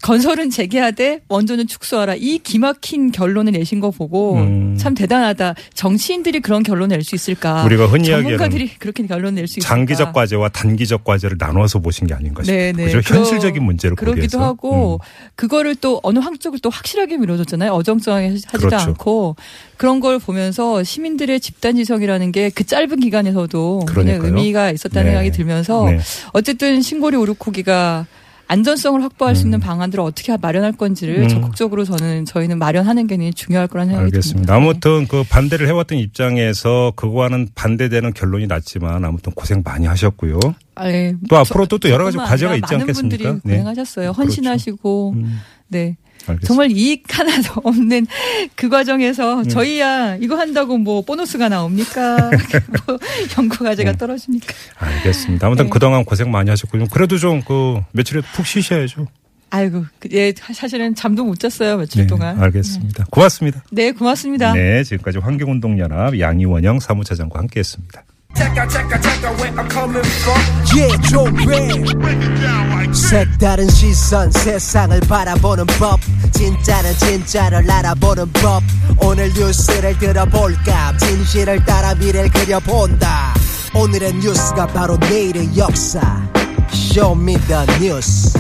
[0.09, 2.17] 건설은 재개하되 원전은 축소하라.
[2.19, 4.77] 이 기막힌 결론을 내신 거 보고 음.
[4.79, 5.55] 참 대단하다.
[5.73, 7.65] 정치인들이 그런 결론 을 낼 수 있을까?
[7.65, 9.75] 우리가 흔히 전문가들이 그렇게 결론 낼 수 있을까?
[9.75, 12.59] 장기적 과제와 단기적 과제를 나눠서 보신 게 아닌가 싶어요.
[12.59, 12.85] 네, 네.
[12.85, 13.01] 그죠?
[13.03, 14.45] 그러- 현실적인 문제를 그러기도 보기위해서.
[14.47, 15.33] 하고 음.
[15.37, 17.73] 그거를 또 어느 한쪽을 또 확실하게 밀어줬잖아요.
[17.73, 18.77] 어정쩡하게 하지도 그렇죠.
[18.77, 19.37] 않고
[19.79, 24.27] 그런 걸 보면서 시민들의 집단 지성이라는 게 그 짧은 기간에서도 그러니까요.
[24.27, 25.11] 의미가 있었다는 네.
[25.13, 25.99] 생각이 들면서 네.
[26.35, 28.05] 어쨌든 신고리 오르코기가
[28.47, 29.61] 안전성을 확보할 수 있는 음.
[29.61, 31.29] 방안들을 어떻게 마련할 건지를 음.
[31.29, 34.35] 적극적으로 저는 저희는 마련하는 게 중요할 거라는 생각이 알겠습니다.
[34.35, 34.55] 듭니다.
[34.55, 40.39] 아무튼 그 반대를 해왔던 입장에서 그거와는 반대되는 결론이 났지만 아무튼 고생 많이 하셨고요.
[40.75, 41.15] 아, 예.
[41.29, 42.85] 또 앞으로도 또 여러 가지 과제가 있지 않겠습니까?
[42.85, 43.59] 많은 분들이 네.
[43.59, 44.11] 고생하셨어요.
[44.11, 45.97] 헌신하시고 음, 네.
[46.27, 46.47] 알겠습니다.
[46.47, 48.07] 정말 이익 하나도 없는
[48.55, 49.49] 그 과정에서 음.
[49.49, 52.31] 저희야 이거 한다고 뭐 보너스가 나옵니까?
[52.87, 52.99] 뭐
[53.39, 53.97] 연구 과제가 음.
[53.97, 54.55] 떨어집니까?
[54.79, 55.47] 알겠습니다.
[55.47, 55.71] 아무튼 네.
[55.71, 59.07] 그동안 고생 많이 하셨고 좀 그래도 좀 그 며칠이라도 푹 쉬셔야죠.
[59.51, 62.41] 아이고, 그- 예, 사실은 잠도 못 잤어요 며칠 네, 동안.
[62.43, 63.05] 알겠습니다.
[63.11, 63.63] 고맙습니다.
[63.71, 64.53] 네, 고맙습니다.
[64.55, 68.03] 네, 지금까지 환경운동연합 양이원영 사무차장과 함께 했습니다.
[70.75, 70.97] Yeah,
[72.93, 76.01] 색다른 시선 세상을 바라보는 법
[76.33, 78.63] 진짜는 진짜를 알아보는 법
[78.99, 83.35] 오늘 뉴스를 들어볼까 진실을 따라 미래를 그려본다
[83.75, 86.01] 오늘의 뉴스가 바로 내일의 역사
[86.71, 88.39] Show Me the 뉴스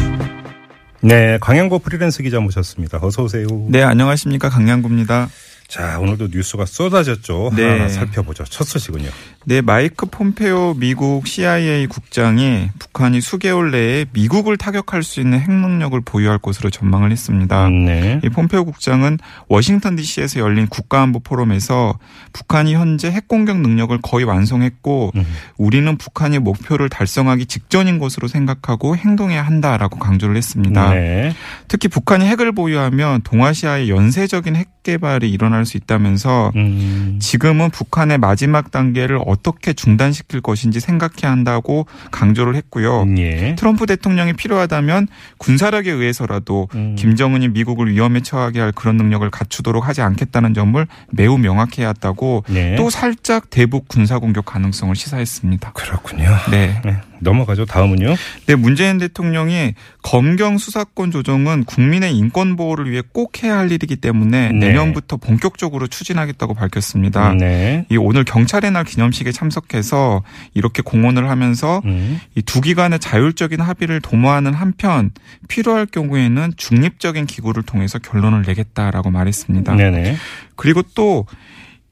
[1.00, 2.98] 네, 강양구 프리랜서 기자 모셨습니다.
[3.02, 3.46] 어서 오세요.
[3.68, 4.48] 네, 안녕하십니까.
[4.48, 5.28] 강양구입니다.
[5.68, 7.50] 자, 오늘도 뉴스가 쏟아졌죠.
[7.56, 7.64] 네.
[7.64, 8.44] 하나하나 살펴보죠.
[8.44, 9.08] 첫 소식은요.
[9.46, 16.00] 네, 마이크 폼페오 미국 CIA 국장이 북한이 수개월 내에 미국을 타격할 수 있는 핵 능력을
[16.02, 17.68] 보유할 것으로 전망을 했습니다.
[17.68, 18.20] 네.
[18.24, 21.98] 이 폼페오 국장은 워싱턴 DC에서 열린 국가안보 포럼에서
[22.32, 25.26] 북한이 현재 핵 공격 능력을 거의 완성했고 음.
[25.58, 30.94] 우리는 북한이 목표를 달성하기 직전인 것으로 생각하고 행동해야 한다라고 강조를 했습니다.
[30.94, 31.34] 네.
[31.68, 37.18] 특히 북한이 핵을 보유하면 동아시아의 연쇄적인 핵 개발이 일어 날수 있다면서 음.
[37.20, 43.06] 지금은 북한의 마지막 단계를 어떻게 중단시킬 것인지 생각해야 한다고 강조를 했고요.
[43.18, 43.54] 예.
[43.56, 46.96] 트럼프 대통령이 필요하다면 군사력에 의해서라도 음.
[46.98, 52.76] 김정은이 미국을 위험에 처하게 할 그런 능력을 갖추도록 하지 않겠다는 점을 매우 명확해야 했다고 네.
[52.76, 55.72] 또 살짝 대북 군사 공격 가능성을 시사했습니다.
[55.72, 56.28] 그렇군요.
[56.50, 56.80] 네.
[56.84, 57.00] 네.
[57.24, 57.64] 넘어가죠.
[57.66, 58.14] 다음은요.
[58.46, 64.52] 네, 문재인 대통령이 검경 수사권 조정은 국민의 인권 보호를 위해 꼭 해야 할 일이기 때문에
[64.52, 64.68] 네.
[64.68, 67.34] 내년부터 본격적으로 추진하겠다고 밝혔습니다.
[67.34, 67.86] 네.
[67.90, 70.22] 이 오늘 경찰의 날 기념식에 참석해서
[70.54, 72.20] 이렇게 공언을 하면서 음.
[72.36, 75.10] 이두 기관의 자율적인 합의를 도모하는 한편
[75.48, 79.74] 필요할 경우에는 중립적인 기구를 통해서 결론을 내겠다라고 말했습니다.
[79.74, 80.16] 네네.
[80.56, 81.26] 그리고 또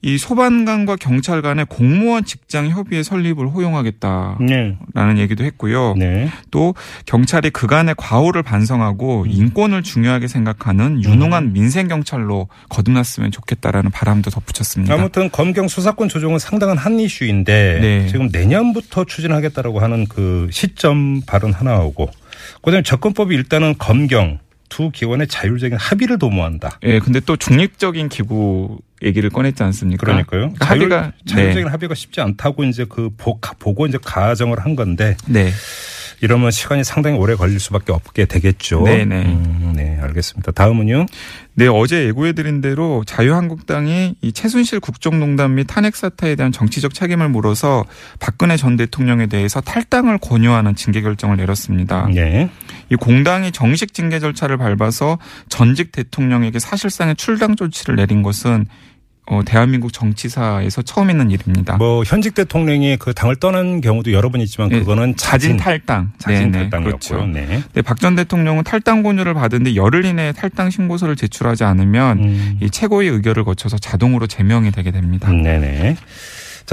[0.04, 5.20] 이 소방관과 경찰 간의 공무원 직장 협의회 설립을 허용하겠다라는 네.
[5.20, 5.94] 얘기도 했고요.
[5.96, 6.28] 네.
[6.50, 6.74] 또
[7.06, 14.92] 경찰이 그간의 과오를 반성하고 인권을 중요하게 생각하는 유능한 민생 경찰로 거듭났으면 좋겠다라는 바람도 덧붙였습니다.
[14.92, 18.06] 아무튼 검경 수사권 조정은 상당한 한 이슈인데 네.
[18.08, 22.10] 지금 내년부터 추진하겠다라고 하는 그 시점 발언 하나 오고
[22.62, 26.80] 그다음에 접근법이 일단은 검경 두 기관의 자율적인 합의를 도모한다.
[26.84, 30.04] 예, 근데 또 중립적인 기구 얘기를 꺼냈지 않습니까?
[30.04, 30.52] 그러니까요.
[30.52, 31.70] 그러니까 자율, 합의가 자율적인 네.
[31.70, 35.50] 합의가 쉽지 않다고 이제 그 보, 보고 이제 가정을 한 건데 네.
[36.22, 38.84] 이러면 시간이 상당히 오래 걸릴 수밖에 없게 되겠죠.
[38.84, 39.24] 네네.
[39.24, 40.52] 음, 네, 알겠습니다.
[40.52, 41.06] 다음은요.
[41.54, 47.84] 네, 어제 예고해드린 대로 자유한국당이 이 최순실 국정농단 및 탄핵 사태에 대한 정치적 책임을 물어서
[48.20, 52.06] 박근혜 전 대통령에 대해서 탈당을 권유하는 징계 결정을 내렸습니다.
[52.14, 52.48] 네.
[52.88, 58.66] 이 공당이 정식 징계 절차를 밟아서 전직 대통령에게 사실상의 출당 조치를 내린 것은
[59.26, 61.76] 어, 대한민국 정치사에서 처음 있는 일입니다.
[61.76, 66.10] 뭐 현직 대통령이 그 당을 떠난 경우도 여러 번 있지만 네, 그거는 자진 탈당.
[66.18, 67.20] 자진 네네, 탈당이었고요.
[67.20, 67.26] 그렇죠.
[67.26, 67.62] 네.
[67.72, 72.58] 네, 박 전 대통령은 탈당 권유를 받은데 열흘 이내에 탈당 신고서를 제출하지 않으면 음.
[72.60, 75.30] 이 최고위 의결을 거쳐서 자동으로 제명이 되게 됩니다.
[75.30, 75.96] 네네.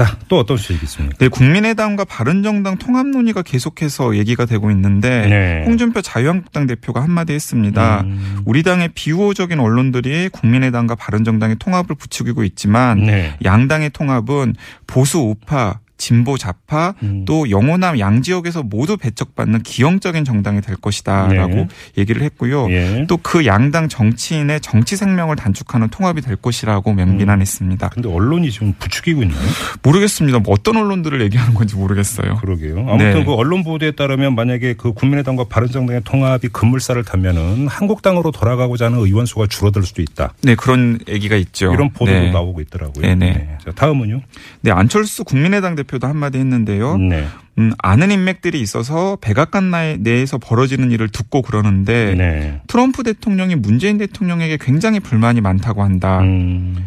[0.00, 1.18] 자, 또 어떤 소식이 있습니까?
[1.18, 5.64] 네, 국민의당과 바른정당 통합 논의가 계속해서 얘기가 되고 있는데 네.
[5.66, 8.00] 홍준표 자유한국당 대표가 한마디 했습니다.
[8.06, 8.40] 음.
[8.46, 13.36] 우리 당의 비우호적인 언론들이 국민의당과 바른정당의 통합을 부추기고 있지만 네.
[13.44, 14.54] 양당의 통합은
[14.86, 17.24] 보수 우파 진보 좌파 음.
[17.26, 21.68] 또 영호남 양 지역에서 모두 배척받는 기형적인 정당이 될 것이다라고 네.
[21.98, 22.68] 얘기를 했고요.
[22.70, 23.06] 예.
[23.06, 27.90] 또그 양당 정치인의 정치 생명을 단축하는 통합이 될 것이라고 맹비난했습니다.
[27.90, 29.40] 근데 언론이 지금 부추기고 있나요?
[29.82, 30.38] 모르겠습니다.
[30.38, 32.36] 뭐 어떤 언론들을 얘기하는 건지 모르겠어요.
[32.36, 32.78] 그러게요.
[32.88, 33.24] 아무튼 네.
[33.24, 39.26] 그 언론 보도에 따르면 만약에 그 국민의당과 바른정당의 통합이 급물살을 타면은 한국당으로 돌아가고자 하는 의원
[39.26, 40.32] 수가 줄어들 수도 있다.
[40.42, 41.72] 네, 그런 얘기가 있죠.
[41.74, 42.30] 이런 보도도 네.
[42.30, 43.06] 나오고 있더라고요.
[43.06, 43.58] 네네.
[43.64, 44.22] 자, 다음은요.
[44.62, 46.96] 네, 안철수 국민의당 대표 도 한마디 했는데요.
[46.98, 47.26] 네.
[47.58, 52.60] 음, 아는 인맥들이 있어서 백악관 내- 내에서 벌어지는 일을 듣고 그러는데 네.
[52.68, 56.20] 트럼프 대통령이 문재인 대통령에게 굉장히 불만이 많다고 한다.
[56.20, 56.86] 음.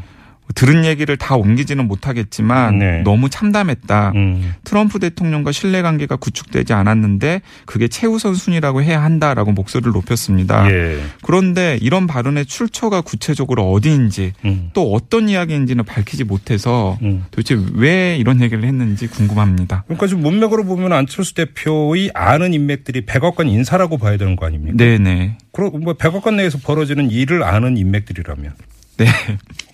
[0.56, 3.02] 들은 얘기를 다 옮기지는 못하겠지만 네.
[3.04, 4.12] 너무 참담했다.
[4.16, 4.54] 음.
[4.64, 10.70] 트럼프 대통령과 신뢰 관계가 구축되지 않았는데 그게 최우선 순위라고 해야 한다라고 목소리를 높였습니다.
[10.70, 11.00] 예.
[11.22, 14.70] 그런데 이런 발언의 출처가 구체적으로 어디인지 음.
[14.74, 17.26] 또 어떤 이야기인지는 밝히지 못해서 음.
[17.32, 19.84] 도대체 왜 이런 얘기를 했는지 궁금합니다.
[19.88, 24.78] 그러니까 지금 문맥으로 보면 안철수 대표의 아는 인맥들이 백악관 인사라고 봐야 되는 거 아닙니까?
[24.78, 25.38] 네네.
[25.52, 28.54] 그럼 뭐 백악관 내에서 벌어지는 일을 아는 인맥들이라면
[28.98, 29.06] 네.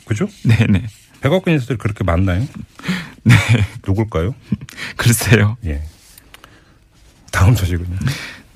[0.10, 0.28] 그죠?
[0.44, 0.88] 네네.
[1.22, 2.42] 백악관 인사들이 그렇게 많나요?
[3.24, 3.36] 네.
[3.88, 4.34] 누굴까요?
[4.98, 5.56] 글쎄요.
[5.66, 5.84] 예.
[7.32, 7.96] 다음 소식은요.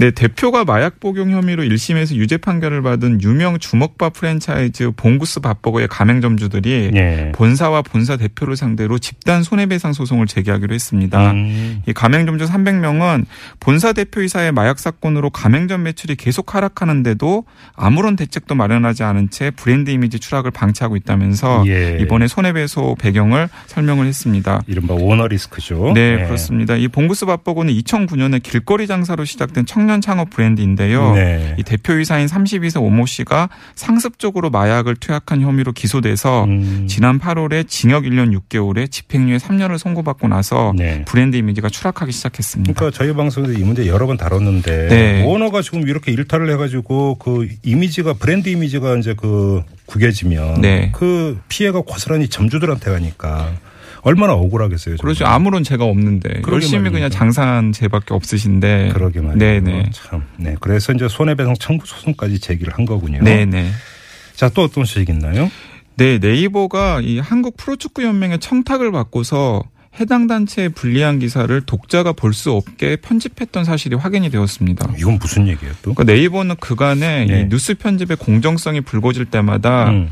[0.03, 6.91] 네, 대표가 마약 복용 혐의로 1심에서 유죄 판결을 받은 유명 주먹밥 프랜차이즈 봉구스 밥버거의 가맹점주들이
[6.93, 7.31] 예.
[7.33, 11.31] 본사와 본사 대표를 상대로 집단 손해배상 소송을 제기하기로 했습니다.
[11.31, 11.83] 음.
[11.87, 13.23] 이 가맹점주 300명은
[13.61, 20.19] 본사 대표이사의 마약 사건으로 가맹점 매출이 계속 하락하는데도 아무런 대책도 마련하지 않은 채 브랜드 이미지
[20.19, 21.99] 추락을 방치하고 있다면서 예.
[22.01, 24.63] 이번에 손해배소 배경을 설명을 했습니다.
[24.67, 25.93] 이른바 오너 리스크죠.
[25.95, 26.25] 네, 예.
[26.25, 26.75] 그렇습니다.
[26.75, 31.13] 이 봉구스 밥버거는 2009년에 길거리 장사로 시작된 청년 창업 브랜드인데요.
[31.13, 31.56] 네.
[31.58, 36.86] 이 대표이사인 32세 오모 씨가 상습적으로 마약을 투약한 혐의로 기소돼서 음.
[36.88, 41.03] 지난 8월에 징역 1년 6개월에 집행유예 3년을 선고받고 나서 네.
[41.06, 42.73] 브랜드 이미지가 추락하기 시작했습니다.
[42.73, 45.23] 그러니까 저희 방송에서 이 문제 여러 번 다뤘는데 네.
[45.25, 50.91] 오너가 지금 이렇게 일탈을 해가지고 그 이미지가 브랜드 이미지가 이제 그 구겨지면 네.
[50.93, 53.51] 그 피해가 고스란히 점주들한테 가니까
[54.03, 54.97] 얼마나 억울하겠어요.
[54.97, 55.19] 그렇죠.
[55.19, 55.33] 정말.
[55.35, 56.91] 아무런 죄가 없는데 열심히 말입니다.
[56.91, 58.91] 그냥 장사한 죄밖에 없으신데.
[58.93, 59.37] 그러게 말이에요.
[59.63, 59.89] 네네.
[59.93, 60.23] 참.
[60.37, 60.55] 네.
[60.59, 63.23] 그래서 이제 손해배상 청구 소송까지 제기를 한 거군요.
[63.23, 63.71] 네네.
[64.35, 65.49] 자, 또 어떤 소식 있나요?
[65.95, 69.63] 네, 네이버가 이 한국 프로축구 연맹의 청탁을 받고서
[69.99, 74.91] 해당 단체의 불리한 기사를 독자가 볼 수 없게 편집했던 사실이 확인이 되었습니다.
[74.97, 75.93] 이건 무슨 얘기예요, 또?
[75.93, 77.41] 그러니까 네이버는 그간에 네.
[77.41, 80.09] 이 뉴스 편집의 공정성이 불거질 때마다 음.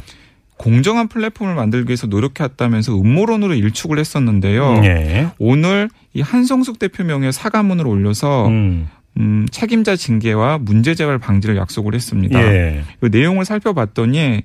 [0.61, 4.81] 공정한 플랫폼을 만들기 위해서 노력해왔다면서 음모론으로 일축을 했었는데요.
[4.83, 5.27] 예.
[5.39, 8.87] 오늘 이 한성숙 대표 명의 사과문을 올려서 음.
[9.17, 12.39] 음, 책임자 징계와 문제 재발 방지를 약속을 했습니다.
[12.39, 12.83] 예.
[12.99, 14.43] 그 내용을 살펴봤더니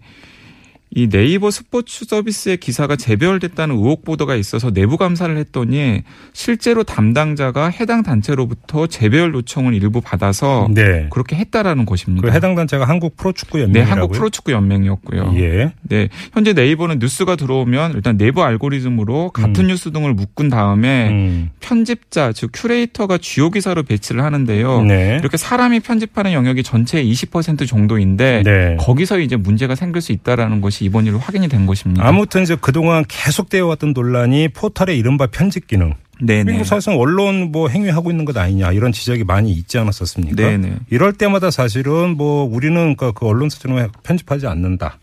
[0.97, 8.03] 이 네이버 스포츠 서비스의 기사가 재배열됐다는 의혹 보도가 있어서 내부 감사를 했더니 실제로 담당자가 해당
[8.03, 11.09] 단체로부터 재배열 요청을 일부 받아서 네.
[11.11, 12.27] 그렇게 했다라는 것입니다.
[12.27, 13.93] 그 해당 단체가 한국 프로축구 네, 연맹이라고요.
[13.93, 15.35] 한국 프로축구 연맹이었고요.
[15.37, 15.75] 예.
[15.83, 21.51] 네, 현재 네이버는 뉴스가 들어오면 일단 내부 알고리즘으로 같은 뉴스 등을 묶은 다음에 음.
[21.61, 24.81] 편집자 즉 큐레이터가 주요 기사로 배치를 하는데요.
[24.85, 25.19] 네.
[25.21, 28.77] 이렇게 사람이 편집하는 영역이 전체의 20% 정도인데 네.
[28.81, 32.07] 거기서 이제 문제가 생길 수 있다라는 것이 이번 일로 확인이 된 것입니다.
[32.07, 35.95] 아무튼 이제 그동안 계속되어 왔던 논란이 포털의 이른바 편집 기능.
[36.21, 36.45] 네네.
[36.45, 40.35] 그리고 사실상 언론 뭐 행위하고 있는 것 아니냐 이런 지적이 많이 있지 않았었습니까?
[40.35, 40.77] 네네.
[40.91, 44.99] 이럴 때마다 사실은 뭐 우리는 그, 그 언론사처럼 편집하지 않는다.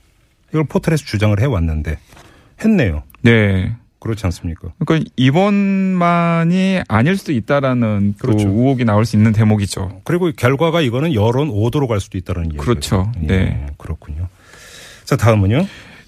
[0.50, 1.98] 이걸 포털에서 주장을 해왔는데
[2.64, 3.04] 했네요.
[3.22, 3.76] 네.
[4.00, 4.74] 그렇지 않습니까?
[4.86, 8.50] 그러니까 이번만이 아닐 수도 있다라는 또 그렇죠.
[8.50, 10.02] 의혹이 나올 수 있는 대목이죠.
[10.04, 12.62] 그리고 결과가 이거는 여론 5도로 갈 수도 있다는 얘기죠.
[12.62, 13.12] 그렇죠.
[13.18, 13.66] 네.
[13.78, 14.28] 그렇군요.
[15.14, 15.68] 자 다음은요.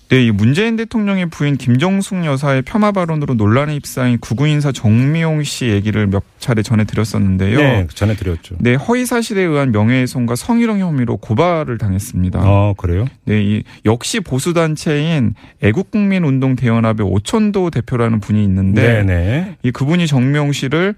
[0.10, 5.66] 네, 이 문재인 대통령의 부인 김정숙 여사의 폄하 발언으로 논란에 휩싸인 구구 인사 정미용 씨
[5.66, 7.58] 얘기를 몇 차례 전해드렸었는데요.
[7.60, 8.56] 네, 전해드렸죠.
[8.60, 12.40] 네, 허위 사실에 의한 명예훼손과 성희롱 혐의로 고발을 당했습니다.
[12.44, 13.06] 어 그래요?
[13.26, 19.58] 네, 이 역시 보수 단체인 애국국민운동 대연합의 오천도 대표라는 분이 있는데 네네.
[19.62, 20.96] 이 그분이 정명 씨를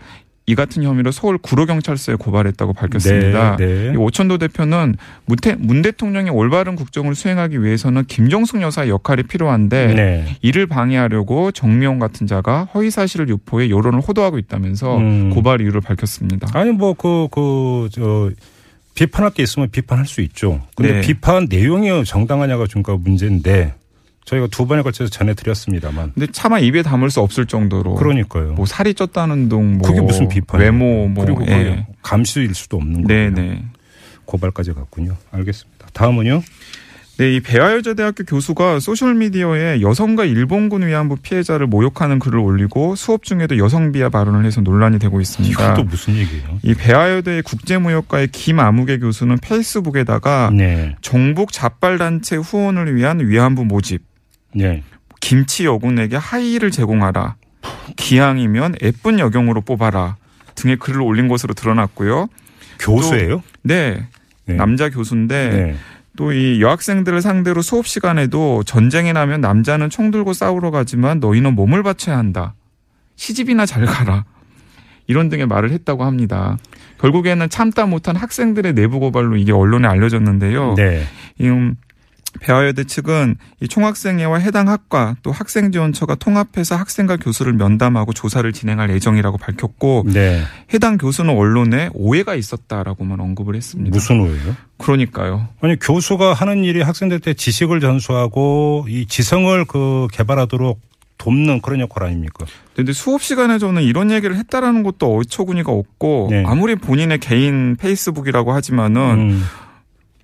[0.50, 3.58] 이 같은 혐의로 서울 구로경찰서에 고발했다고 밝혔습니다.
[3.58, 3.92] 네, 네.
[3.94, 10.38] 이 오천도 대표는 문태, 문 대통령의 올바른 국정을 수행하기 위해서는 김정숙 여사의 역할이 필요한데 네.
[10.42, 15.30] 이를 방해하려고 정미용 같은 자가 허위 사실을 유포해 여론을 호도하고 있다면서 음.
[15.32, 16.48] 고발 이유를 밝혔습니다.
[16.54, 18.32] 아니 뭐그그저
[18.96, 20.62] 비판할 게 있으면 비판할 수 있죠.
[20.76, 21.02] 근데 네.
[21.02, 23.74] 비판 내용이 정당하냐가 중가 문제인데
[24.28, 26.12] 저희가 두 번에 걸쳐서 전해드렸습니다만.
[26.14, 28.54] 근데 차마 입에 담을 수 없을 정도로 그러니까요.
[28.54, 30.70] 뭐 살이 쪘다는 둥, 뭐 그게 무슨 비판이에요?
[30.70, 31.88] 외모, 뭐 그리고 예.
[32.02, 33.34] 감시일 수도 없는 거예요.
[33.34, 33.64] 네네.
[34.26, 35.16] 고발까지 갔군요.
[35.32, 35.88] 알겠습니다.
[35.94, 36.44] 다음은요.
[37.20, 43.92] 네, 이 배아여자대학교 교수가 소셜미디어에 여성과 일본군 위안부 피해자를 모욕하는 글을 올리고 수업 중에도 여성
[43.92, 45.74] 비하 발언을 해서 논란이 되고 있습니다.
[45.74, 46.60] 또 무슨 얘기예요?
[46.62, 50.96] 이 배아여대 국제무역과의 김아무개 교수는 페이스북에다가 네.
[51.02, 54.04] 정북 자빨단체 후원을 위한 위안부 모집,
[54.58, 54.84] 네.
[55.20, 57.36] 김치 여군에게 하이힐을 제공하라,
[57.96, 60.16] 기왕이면 예쁜 여경으로 뽑아라
[60.56, 62.28] 등의 글을 올린 것으로 드러났고요.
[62.80, 63.44] 교수예요?
[63.64, 64.08] 네,
[64.46, 64.54] 네.
[64.56, 65.76] 남자 교수인데 네.
[66.18, 72.18] 또이 여학생들을 상대로 수업 시간에도 전쟁이 나면 남자는 총 들고 싸우러 가지만 너희는 몸을 바쳐야
[72.18, 72.56] 한다.
[73.16, 74.26] 시집이나 잘 가라.
[75.06, 76.58] 이런 등의 말을 했다고 합니다.
[77.00, 80.74] 결국에는 참다 못한 학생들의 내부 고발로 이게 언론에 알려졌는데요.
[80.76, 81.04] 네.
[81.38, 81.76] 이, 음,
[82.40, 89.38] 배화여대 측은 이 총학생회와 해당 학과 또 학생지원처가 통합해서 학생과 교수를 면담하고 조사를 진행할 예정이라고
[89.38, 90.44] 밝혔고 네.
[90.74, 93.94] 해당 교수는 언론에 오해가 있었다라고만 언급을 했습니다.
[93.94, 94.56] 무슨 오해요?
[94.78, 95.48] 그러니까요.
[95.62, 100.80] 아니 교수가 하는 일이 학생들한테 지식을 전수하고 이 지성을 그 개발하도록
[101.18, 102.46] 돕는 그런 역할 아닙니까?
[102.76, 106.44] 근데 수업 시간에 저는 이런 얘기를 했다라는 것도 어처구니가 없고 네.
[106.46, 109.44] 아무리 본인의 개인 페이스북이라고 하지만은 음.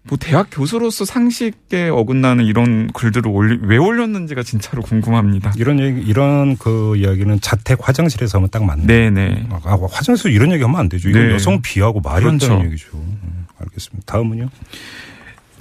[0.09, 5.53] 뭐 대학 교수로서 상식에 어긋나는 이런 글들을 올리, 왜 올렸는지가 진짜로 궁금합니다.
[5.55, 8.85] 이런 얘기, 이런 그 이야기는 자택 화장실에서 하면 딱 맞네.
[8.85, 9.47] 네네.
[9.49, 11.09] 아, 화장실에서 이런 얘기 하면 안 되죠.
[11.09, 11.33] 이건 네.
[11.33, 12.61] 여성 비하고 말이 안 그렇죠.
[12.65, 12.89] 얘기죠.
[12.95, 14.11] 음, 알겠습니다.
[14.11, 14.49] 다음은요.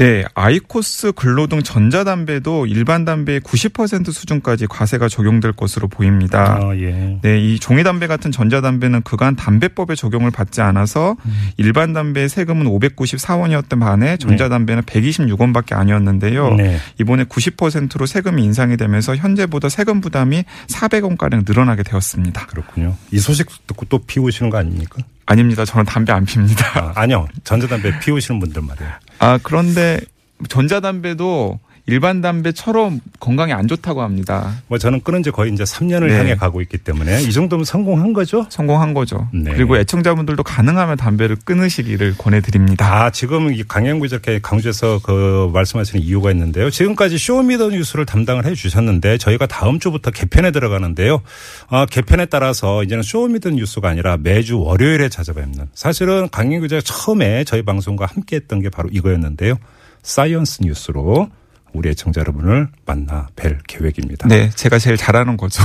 [0.03, 6.59] 네, 아이코스 근로 등 전자담배도 일반 담배의 90% 수준까지 과세가 적용될 것으로 보입니다.
[6.61, 7.21] 아, 예.
[7.23, 11.15] 네, 이 종이담배 같은 전자담배는 그간 담배법에 적용을 받지 않아서
[11.57, 16.55] 일반 담배의 세금은 594원이었던 반면에 전자담배는 126원밖에 아니었는데요.
[16.55, 16.79] 네.
[16.99, 22.47] 이번에 90%로 세금이 인상이 되면서 현재보다 세금 부담이 400원가량 늘어나게 되었습니다.
[22.47, 22.97] 그렇군요.
[23.13, 24.99] 이 소식 듣고 또 피우시는 거 아닙니까?
[25.27, 25.65] 아닙니다.
[25.65, 26.67] 저는 담배 안 핍니다.
[26.79, 27.29] 아, 아니요.
[27.45, 28.93] 전자담배 피우시는 분들 말이에요.
[29.19, 30.01] 아, 그런데
[30.49, 34.55] 전자담배도 일반 담배처럼 건강에 안 좋다고 합니다.
[34.69, 36.19] 뭐 저는 끊은 지 거의 이제 3년을 네.
[36.19, 38.47] 향해 가고 있기 때문에 이 정도면 성공한 거죠?
[38.51, 39.29] 성공한 거죠.
[39.33, 39.53] 네.
[39.53, 43.05] 그리고 애청자분들도 가능하면 담배를 끊으시기를 권해드립니다.
[43.05, 46.71] 아, 지금 이 강양구 이렇게 강조해서 그 말씀하시는 이유가 있는데요.
[46.71, 51.21] 지금까지 Show Me the 뉴스를 담당을 해 주셨는데 저희가 다음 주부터 개편에 들어가는데요.
[51.69, 56.83] 아, 개편에 따라서 이제는 Show Me the 뉴스가 아니라 매주 월요일에 찾아뵙는 사실은 강양구 기자가
[56.83, 59.57] 처음에 저희 방송과 함께 했던 게 바로 이거였는데요.
[60.03, 61.29] science 뉴스로
[61.73, 64.29] 우리 애청자 여러분을 만나 뵐 계획입니다.
[64.29, 65.63] 네, 제가 제일 잘하는 거죠.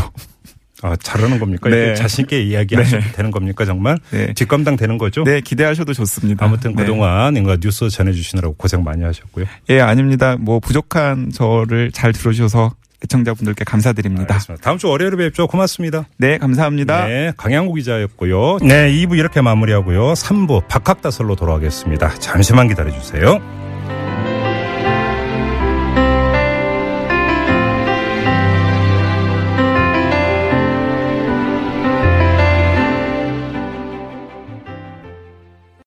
[0.84, 1.70] 아, 잘하는 겁니까?
[1.70, 1.96] 네.
[1.96, 3.12] 자신있게 이야기하셔도 네.
[3.14, 3.98] 되는 겁니까, 정말?
[4.12, 4.34] 네.
[4.34, 5.24] 뒷감당 되는 거죠?
[5.24, 6.46] 네, 기대하셔도 좋습니다.
[6.46, 6.84] 아무튼 네.
[6.84, 9.46] 그동안 뭔가 뉴스 전해주시느라고 고생 많이 하셨고요.
[9.70, 10.36] 예, 아닙니다.
[10.40, 14.36] 뭐 부족한 저를 잘 들어주셔서 애청자분들께 감사드립니다.
[14.36, 14.64] 알겠습니다.
[14.64, 15.48] 다음 주 월요일에 뵙죠.
[15.48, 16.06] 고맙습니다.
[16.18, 17.08] 네, 감사합니다.
[17.08, 18.58] 네, 강양구 기자였고요.
[18.62, 20.14] 네, 2부 이렇게 마무리하고요.
[20.14, 22.16] 3부 박학다설로 돌아가겠습니다.
[22.20, 23.67] 잠시만 기다려주세요.